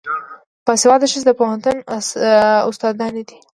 [0.65, 1.77] باسواده ښځې د پوهنتون
[2.69, 3.37] استادانې دي.